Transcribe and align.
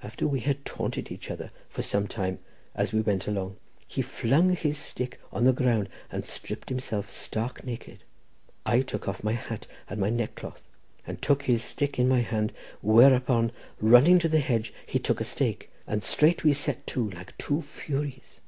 After 0.00 0.28
we 0.28 0.38
had 0.42 0.64
taunted 0.64 1.10
each 1.10 1.28
other 1.28 1.50
for 1.68 1.82
some 1.82 2.06
time, 2.06 2.38
as 2.76 2.92
we 2.92 3.00
went 3.00 3.26
along, 3.26 3.56
he 3.88 4.00
flung 4.00 4.50
his 4.54 4.78
stick 4.78 5.20
on 5.32 5.42
the 5.42 5.52
ground, 5.52 5.88
and 6.08 6.24
stripped 6.24 6.68
himself 6.68 7.10
stark 7.10 7.64
naked. 7.64 8.04
I 8.64 8.80
took 8.82 9.08
off 9.08 9.24
my 9.24 9.32
hat 9.32 9.66
and 9.90 9.98
my 9.98 10.08
neckcloth, 10.08 10.68
and 11.04 11.20
took 11.20 11.42
his 11.46 11.64
stick 11.64 11.98
in 11.98 12.06
my 12.06 12.20
hand; 12.20 12.52
whereupon, 12.80 13.50
running 13.80 14.20
to 14.20 14.28
the 14.28 14.38
hedge, 14.38 14.72
he 14.86 15.00
took 15.00 15.20
a 15.20 15.24
stake, 15.24 15.68
and 15.84 16.00
straight 16.04 16.44
we 16.44 16.52
set 16.52 16.86
to 16.86 17.10
like 17.10 17.36
two 17.36 17.60
furies. 17.60 18.38